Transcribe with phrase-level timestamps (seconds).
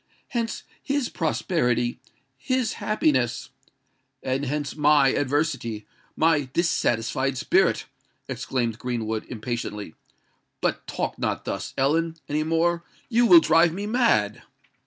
[0.29, 3.51] Hence his prosperity—his happiness——"
[4.23, 7.85] "And hence my adversity—my dissatisfied spirit!"
[8.27, 9.93] exclaimed Greenwood, impatiently.
[10.59, 14.41] "But talk not thus, Ellen, any more: you will drive me mad!"